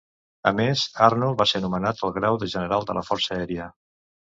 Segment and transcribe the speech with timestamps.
[0.51, 3.71] A més, Arnold va ser nomenat al grau de General de la Força Aèria.